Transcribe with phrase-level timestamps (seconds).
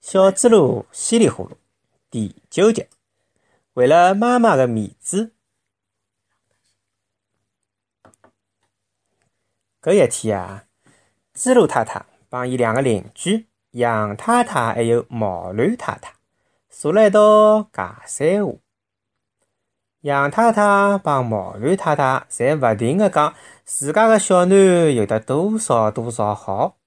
[0.00, 1.50] 小猪猡稀里呼噜
[2.10, 2.86] 第九集，
[3.74, 5.34] 为了妈妈的面子。
[9.82, 10.64] 搿一天啊，
[11.34, 16.14] 猪猡太太帮伊两个邻居杨太太还有毛驴太太
[16.70, 18.54] 坐辣一道讲三话。
[20.00, 23.34] 杨太太帮毛驴太太侪勿停个讲
[23.66, 26.79] 自家个小囡有得多少多少好。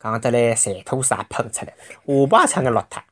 [0.00, 1.74] 讲得来，馋吐水也喷出来，
[2.06, 3.02] 下巴撑个落脱。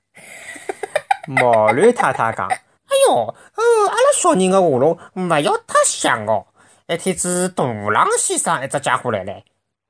[1.27, 2.47] 毛驴太太讲
[2.87, 6.47] ：“哎哟，呃，阿拉小人个话路勿要太响哦。
[6.87, 9.33] 一天子大狼先生一只家伙来了，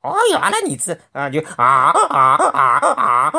[0.00, 3.30] 哎哟，阿拉儿子啊就啊啊啊啊，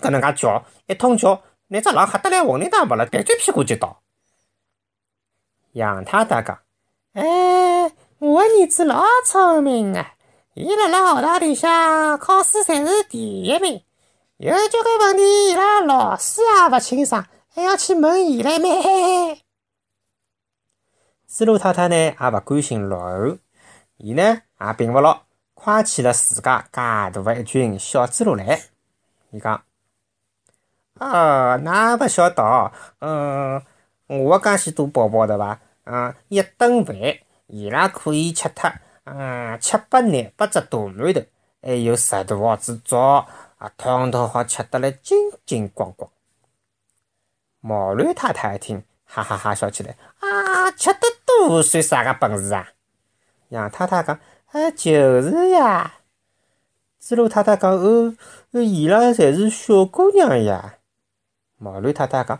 [0.00, 4.00] 搿能介叫，一通叫，那只狼吓得来混里打勿了，鼻嘴屁股就倒。
[5.72, 6.58] 杨太太讲
[7.14, 10.14] ：“哎，我儿子老聪明啊。”
[10.60, 13.80] 伊辣辣学堂里向考试侪是第一名，
[14.38, 19.38] 有交关问题伊拉老师也勿清爽，还要去问伊来咩？
[21.28, 23.38] 猪猡太太呢也勿甘心落后，
[23.98, 25.22] 伊呢也并勿牢，
[25.54, 28.60] 夸起了自家介大个一群小猪猡来。
[29.30, 29.62] 伊讲
[30.98, 33.62] ：“哦，㑚勿晓得，嗯，
[34.08, 35.60] 我介许多宝宝对伐？
[35.84, 36.96] 嗯，一顿饭
[37.46, 38.68] 伊拉可以吃脱。”
[39.16, 41.26] 嗯，七八廿八只大馒头，
[41.62, 43.26] 还有十大号子枣，
[43.58, 46.10] 啊，统统好吃得来精精光光。
[47.60, 52.68] 毛驴太太一听，哈哈哈笑起来，啊，吃得多算啥个本事啊？
[53.48, 54.18] 杨太太讲，
[54.52, 55.94] 啊，就是呀。
[57.00, 58.14] 猪猡太太讲，哦，
[58.52, 60.74] 伊拉侪是小姑娘呀。
[61.56, 62.38] 毛驴太太讲，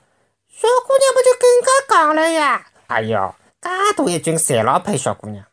[0.49, 2.67] 小姑娘不就更加讲了呀？
[2.89, 5.45] 哎哟，介大一群，侪老配小姑娘。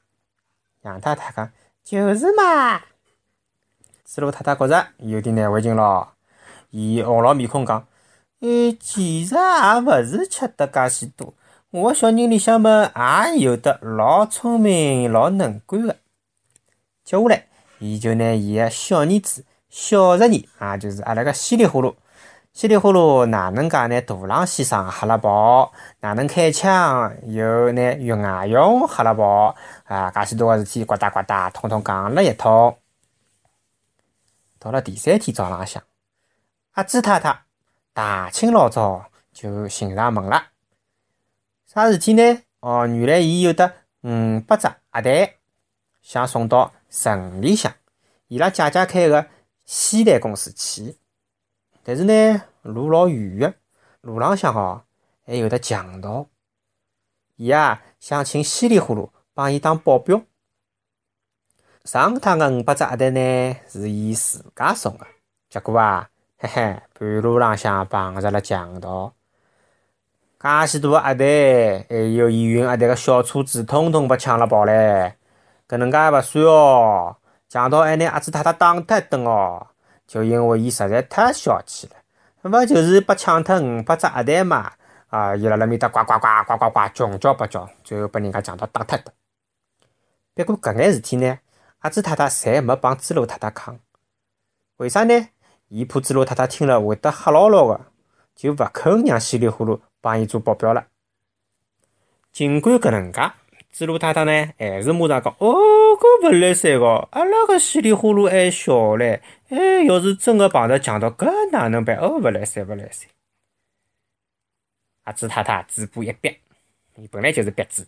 [0.86, 1.52] 杨太太讲
[1.83, 2.80] ：“就是嘛。”
[4.05, 6.09] 子路太太觉着有点难为情咯，
[6.69, 7.88] 伊红牢面孔讲
[8.39, 11.33] ：“嗯，其实也勿是吃得介许多，
[11.72, 15.97] 我的小人里向么也有的老聪明、老能干的。”
[17.03, 17.47] 接下来，
[17.79, 21.96] 伊就拿伊个小儿子小十年，也就是阿拉个稀里呼噜。
[22.55, 25.73] 稀里呼噜哪能介拿大狼先生吓了跑？
[25.99, 29.53] 哪能开枪又拿岳外勇吓了跑？
[29.83, 32.77] 啊，介许多个事体，呱嗒呱嗒，统统讲了一通。
[34.57, 35.83] 到了第三天早浪向，
[36.71, 37.41] 阿朱太太
[37.91, 40.45] 大清老早就寻上门了。
[41.66, 42.41] 啥事体呢？
[42.61, 43.73] 哦，原来伊有得
[44.03, 45.29] 五百只鸭蛋，
[46.01, 47.73] 想送到城里向，
[48.29, 49.27] 伊拉姐姐开个
[49.66, 50.95] 鲜蛋公司去。
[51.88, 53.53] 但是呢，路老远个，
[54.01, 54.81] 路浪向哦
[55.23, 56.25] 还有得强盗。
[57.35, 60.19] 伊啊想请稀里呼噜帮伊当保镖。
[61.84, 65.06] 上趟个五百只鸭蛋呢是伊自家送个，
[65.47, 66.09] 结果啊，
[66.40, 69.13] 嘿嘿，半路浪向碰着了强盗。
[70.41, 71.28] 介许多鸭蛋，
[71.88, 75.13] 还有伊运鸭蛋个小车子，统统被抢了跑唻！
[75.67, 77.17] 搿能介还勿算哦，
[77.47, 79.67] 强盗还拿阿子太太打脱一顿哦。
[80.07, 81.95] 就因为伊实在太小气了，
[82.43, 84.71] 勿就是被抢脱五百只鸭蛋嘛？
[85.07, 89.13] 啊，伊辣辣面搭呱呱呱呱呱呱穷叫八叫，最后被人家强盗打脱的。
[90.35, 91.39] 不过搿眼事体呢，
[91.79, 93.79] 阿朱太太侪没帮猪猡太太讲。
[94.77, 95.29] 为啥呢？
[95.69, 97.81] 伊怕猪猡太太听了会得吓牢牢个，
[98.35, 100.87] 就勿肯让稀里呼噜帮伊做保镖了。
[102.31, 103.31] 尽管搿能介。
[103.78, 105.53] 猪猡太太呢，还是马上讲：“哦，
[106.00, 109.19] 搿勿来三个，阿拉个稀里呼噜还小唻。
[109.50, 111.97] 哎，要是真个碰着强盗，搿哪能办？
[111.97, 113.09] 哦，勿来三，勿来三。”
[115.03, 116.38] 阿猪太太嘴巴一瘪，
[116.96, 117.85] 伊本来就是瘪嘴。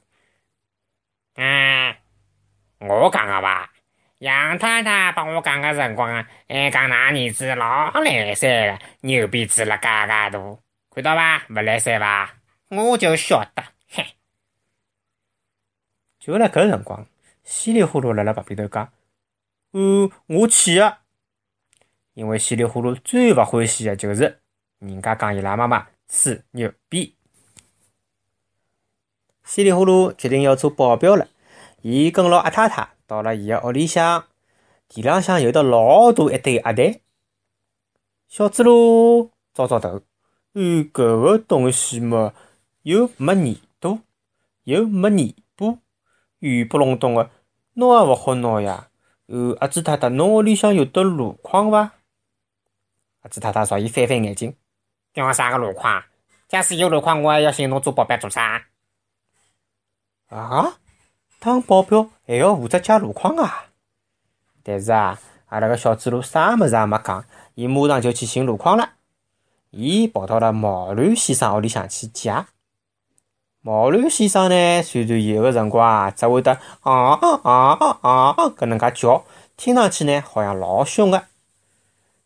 [1.36, 1.96] 啊，
[2.80, 3.72] 我讲个伐？
[4.20, 6.12] 杨太太帮我讲个辰光，
[6.50, 10.38] 还讲㑚儿子老来三个，牛鼻子了嘎嘎大，
[10.94, 11.44] 看到伐？
[11.50, 12.34] 勿来三伐？
[12.72, 13.64] 我就晓得。
[16.28, 17.08] 就辣搿辰光，
[17.46, 18.92] 稀里呼噜辣辣旁边头讲
[19.72, 21.04] ：“哦，我去啊！”
[22.16, 24.42] 因为稀里呼噜最勿欢喜的就是
[24.80, 27.16] 人家讲伊拉妈妈吹牛逼。
[29.46, 31.30] 稀里呼噜决定要做保镖了，
[31.82, 34.26] 伊跟牢阿太太到了伊个屋里向，
[34.90, 37.00] 地浪向有得老大一堆鸭蛋。
[38.28, 40.02] 小猪猡挠挠头，
[40.56, 42.34] 嗯，搿个东西嘛，
[42.82, 44.02] 又没耳朵，
[44.66, 45.34] 又没尾
[46.40, 46.48] 巴。
[46.48, 47.30] 圆不隆咚个，
[47.74, 48.90] 拿也勿好拿呀。
[49.28, 51.92] 呃，阿朱太太，侬屋里向有得箩筐伐？
[53.22, 54.56] 阿朱太太朝伊翻翻眼睛，
[55.14, 56.04] 要啥个箩筐？
[56.48, 58.68] 假使有箩筐，我还要寻侬做保镖做啥？
[60.30, 60.78] 啊？
[61.40, 63.66] 当保镖还要负责借箩筐啊？
[64.64, 67.26] 但是啊，阿拉个小猪猡啥物事也没讲，
[67.56, 68.94] 伊马上就去寻箩筐了。
[69.72, 72.46] 伊跑到了毛驴先生屋里向去借。
[73.68, 79.26] 毛驴先生呢，虽然有个辰光啊，只会得啊啊啊啊搿能介叫，
[79.58, 81.24] 听上去呢好像老凶个，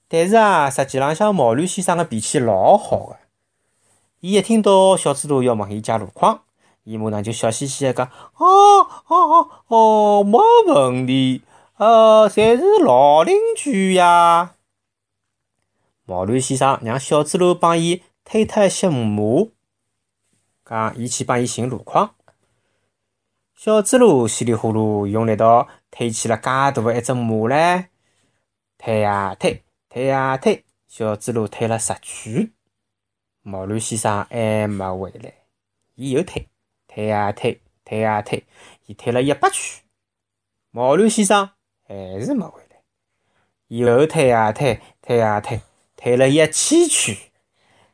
[0.07, 3.15] 但是啊，实际浪向毛驴先生个脾气老好个。
[4.19, 6.41] 伊一听到小猪猡要问伊借路况，
[6.83, 10.37] 伊马上就笑嘻嘻个讲：哦哦哦哦，没
[10.67, 11.41] 问题，
[11.77, 14.51] 呃，侪是老邻居呀。
[16.05, 19.47] 毛驴先生让小猪猡帮伊推脱一些马，
[20.65, 22.15] 讲伊去帮伊寻路况。
[23.53, 27.85] 小猪猡稀里呼噜用力道推起了介大个一只马唻，
[28.77, 32.51] 推呀推，推呀推，小猪猡推了十圈。
[33.43, 35.33] 毛驴先生还没回来，
[35.95, 36.47] 伊又推，
[36.87, 38.43] 推呀推，推呀推，
[38.85, 39.83] 伊推了一百圈，
[40.71, 41.51] 毛驴先生
[41.87, 42.81] 还是没回来，
[43.67, 45.61] 又推呀推，推呀推，
[45.95, 47.15] 推了一千圈，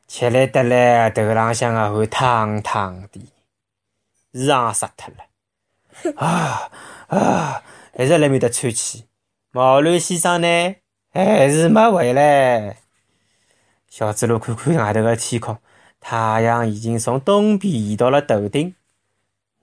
[0.07, 6.71] 吃力得来头浪向个汗烫烫的，上湿脱了， 啊
[7.07, 7.61] 啊，
[7.93, 9.05] 还是辣面搭喘气。
[9.51, 10.75] 毛驴先生呢，
[11.11, 12.77] 还是没回来。
[13.89, 15.57] 小猪猡看看外头个天空，
[15.99, 18.75] 太阳已经从东边移到了头顶。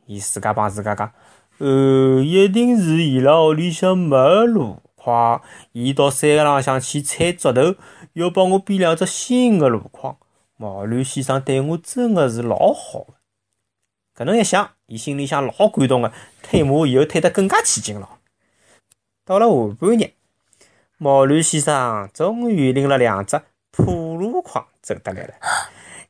[0.07, 1.11] 伊自家帮自家讲
[1.57, 5.41] ：“呃，一定是伊拉屋里向没路况，
[5.73, 7.77] 伊到山浪向去采竹头，
[8.13, 10.19] 要帮我编两只新个路况。”
[10.65, 13.15] 毛驴先生对我真的是老好个。
[14.17, 16.11] 搿能一想，伊心里向老感动的，
[16.43, 18.09] 推马以后推得更加起劲了。
[19.27, 20.13] 到了下半日，
[20.97, 23.43] 毛驴先生终于拎了两只。
[23.73, 25.35] 破箩筐走得来了，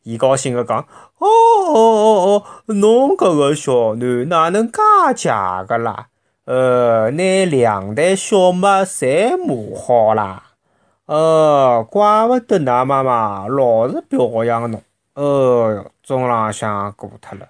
[0.05, 0.87] 伊高兴地讲
[1.19, 4.79] ：“哦哦哦哦，侬搿个小囡哪能介
[5.17, 6.11] 假个啦？
[6.45, 10.54] 呃，拿两袋小麦侪磨好啦。
[11.07, 14.83] 哦，怪勿得㑚妈妈老是表扬侬。
[15.15, 17.49] 哦，中浪向过脱了。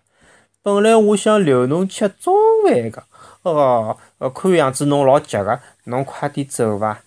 [0.62, 2.34] 本来我想留侬吃中
[2.66, 3.04] 饭个。
[3.42, 3.96] 哦，
[4.34, 7.00] 看样子侬老急个，侬快点走伐。”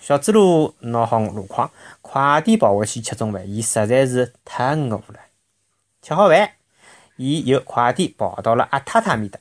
[0.00, 1.70] 小猪猡拿好路况，
[2.00, 3.48] 快点跑回去吃中饭。
[3.48, 5.20] 伊实在是太饿了。
[6.00, 6.52] 吃好饭，
[7.16, 9.38] 伊又快点跑到了阿太太面搭。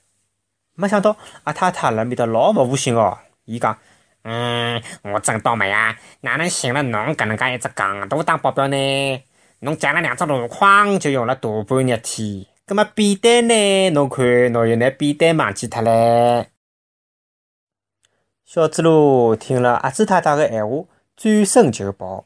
[0.75, 3.17] 没想到阿太太辣面搭老勿服心哦。
[3.45, 3.77] 伊讲
[4.23, 5.97] ：“嗯，我真倒霉啊！
[6.21, 9.23] 哪能寻了侬搿能介一只戆大当保镖呢？
[9.59, 12.45] 侬借了两只箩筐，就用了大半日天。
[12.65, 13.89] 葛末扁担呢？
[13.89, 16.47] 侬看，侬又拿扁担忘记脱唻。”
[18.45, 20.85] 小猪猡听了阿猪太太的闲话，
[21.17, 22.25] 转身就跑。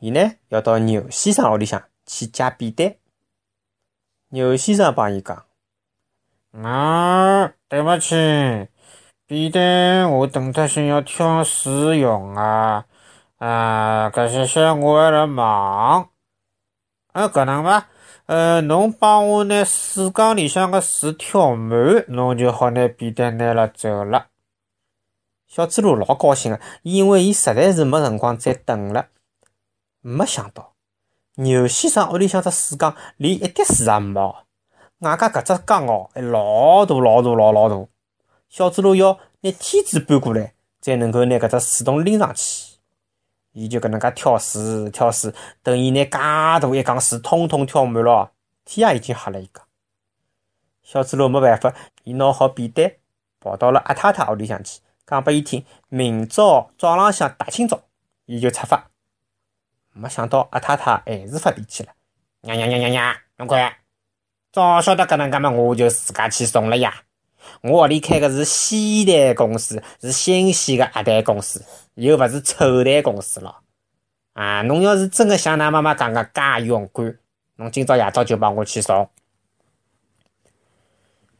[0.00, 2.94] 伊呢要到牛先生屋里向去借扁担。
[4.28, 5.44] 牛先生帮伊讲
[6.62, 8.14] ：“啊，对勿起，
[9.26, 12.84] 便当我等脱先要挑水用啊。
[13.38, 16.10] 啊，搿些些我还辣忙。
[17.12, 17.88] 啊，搿能伐？
[18.26, 24.26] 呃，侬帮我拿水缸里向个水挑满，侬就好拿便当拿了走了。”
[25.48, 29.06] 小猪猡老高兴个，因为伊实在是没辰光再等了。
[30.00, 30.74] 没想到
[31.36, 34.36] 牛先生屋里向只水缸连一滴水也没，
[34.98, 37.88] 外加搿只缸哦老大老大老老大。
[38.54, 42.76] 小猪猡要拿梯子搬过来，才能够拿搿只水桶拎上去。
[43.50, 48.30] 伊就搿能介挑水挑水，等伊拿介大一缸水统统挑满了，
[48.64, 49.60] 天也已经黑了一个。
[50.84, 52.88] 小猪猡没办法，伊拿好便当，
[53.40, 54.78] 跑到了阿太太屋里向去。
[55.04, 57.82] 讲拨伊听，明朝早浪向大清早，
[58.26, 58.88] 伊就出发。
[59.92, 61.92] 没想到阿太太还是发脾气了，
[62.42, 63.78] 娘娘娘娘娘，侬看，
[64.52, 67.02] 早晓得搿能介么，我就自家去送了呀。
[67.64, 73.56] 我屋里开个是鲜蛋公司，是新鲜个鸭蛋公司，又勿是臭蛋公司咯。
[74.34, 77.18] 啊，侬要是真个像㑚妈妈讲个介勇敢，
[77.56, 79.08] 侬今朝夜到就帮我去送。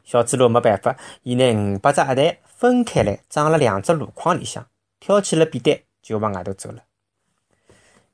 [0.02, 2.38] 小猪猡没办法，伊拿五百只鸭蛋。
[2.56, 4.66] 分开来，装了两只箩筐里向，
[4.98, 6.84] 挑起了扁担，就往外头走了。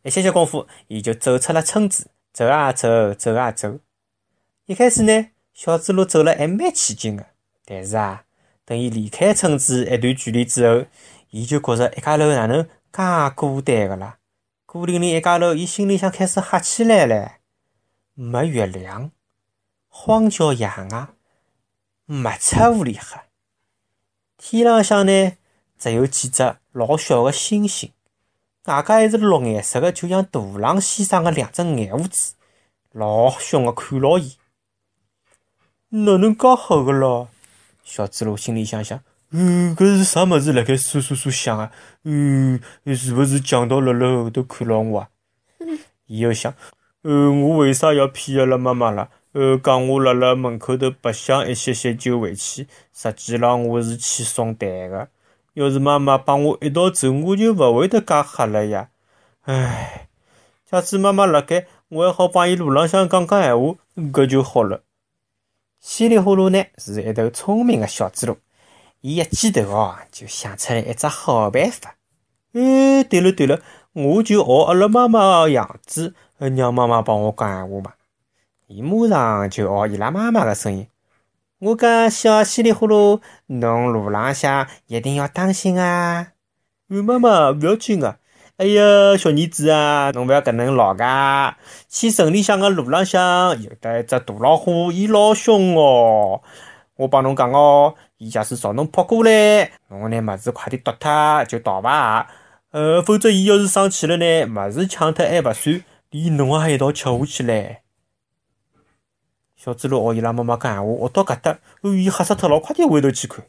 [0.02, 3.79] 一歇歇功夫，伊就走出了村子，走啊走，走啊走。
[4.67, 7.26] 一开始呢，小猪猡走了还蛮起劲个，
[7.73, 8.25] 但是啊，
[8.65, 10.87] 等伊离开村子一段距离之后，
[11.31, 14.19] 伊就觉着一家头哪能介孤单个啦？
[14.67, 17.35] 孤零零一家头，伊心里向开始吓起来了。
[18.15, 19.12] 没月亮，
[19.89, 21.07] 荒郊野外，
[22.07, 23.21] 没出屋里黑。
[24.37, 25.37] 天浪向呢，
[25.79, 27.93] 只有几只老小的星星，
[28.65, 32.35] 外加还是绿颜色的，就像大狼先生的两只眼珠子，
[32.91, 34.37] 老凶的看牢伊。
[35.91, 37.29] 哪能介黑个咯？
[37.84, 41.70] 小猪猡心里想想，嗯，搿是啥物事辣盖簌簌簌响啊？
[42.04, 45.08] 嗯，是勿是强盗辣辣后头看牢我啊？
[46.06, 46.54] 伊又想，
[47.02, 49.08] 呃，我为啥要骗阿拉妈妈啦？
[49.32, 55.08] 呃，讲我辣辣门口头白相一歇歇就回去，实际浪我是去送蛋个。
[55.54, 58.88] 要是妈妈帮我一道走，我就勿会得介吓了呀。
[59.42, 60.08] 唉，
[60.68, 64.82] 假使妈妈辣盖，我还好帮伊路浪向讲讲闲话，搿就好了。
[65.80, 68.37] 稀里呼噜呢，是一头聪明的小猪猡。
[69.00, 71.96] 伊一记头哦，就想出来一只好办法。
[72.52, 73.62] 哎，对了对了，
[73.94, 77.94] 我就学阿拉妈妈个样子，让妈妈帮我讲闲话嘛。
[78.66, 80.87] 伊马上就学伊拉妈妈个声音。
[81.60, 86.32] 我讲小稀里呼噜，侬路浪向一定要当心啊！
[86.88, 88.20] 妈妈，勿要紧个。
[88.61, 91.57] 哎呀，小儿子啊，侬勿要搿能老噶。
[91.88, 96.43] 去城里向个路浪向有得一只大老虎，伊老凶哦。
[96.97, 102.29] 我帮侬讲哦，伊假使朝侬扑过来，侬拿物事快点夺脱就逃伐。
[102.73, 107.76] 呃，否则伊要是生气了呢，物事抢脱还勿算，连侬也一道吃下去唻。
[109.57, 113.43] 小猪猡学伊拉妈妈讲闲话，学到搿搭，哦，伊吓死脱了，快点回头去看，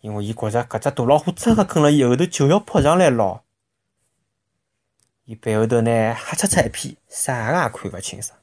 [0.00, 3.42] 因为伊觉着搿只大老虎真个跟了伊后头就要扑上来咯。
[5.26, 8.38] 伊背后头呢黑漆漆一片，啥个也看勿清爽。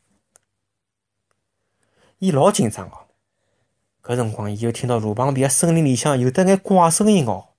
[2.20, 3.08] 伊老紧张哦。
[4.04, 7.52] 搿辰光，伊又听到路旁边个森林里向有得眼怪声音哦，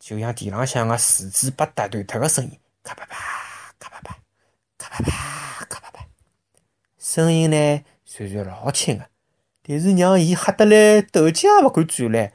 [0.00, 4.18] 就像地浪向个树枝被打断脱个声音，咔啪啪，咔啪啪，
[4.76, 6.04] 咔啪啪，咔啪啪。
[6.98, 9.08] 声音呢虽然老轻个，
[9.62, 12.32] 但是让伊吓得来斗劲也勿敢转来，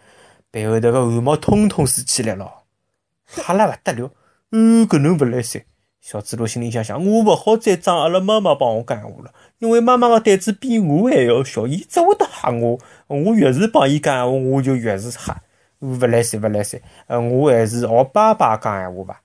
[0.49, 2.63] 背后头个汗毛通通竖起来了，
[3.27, 4.13] 吓了勿得了。
[4.51, 5.65] 嗯，搿能勿来三，
[6.05, 9.33] 小猪猡心里想想，我勿好再装阿拉妈妈帮我讲闲话了。
[9.57, 12.77] 因为妈妈个胆子比我还要小，伊只会得吓我。
[13.07, 15.35] 我越是帮伊讲闲话，我就越是吓。
[15.79, 16.79] 勿来三，勿来三。
[17.07, 19.19] 呃，我还是学爸爸讲闲话吧。